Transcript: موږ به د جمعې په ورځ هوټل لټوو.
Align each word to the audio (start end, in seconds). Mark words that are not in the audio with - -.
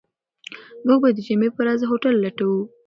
موږ 0.85 0.97
به 1.01 1.09
د 1.15 1.19
جمعې 1.27 1.49
په 1.55 1.59
ورځ 1.63 1.79
هوټل 1.89 2.13
لټوو. 2.23 2.61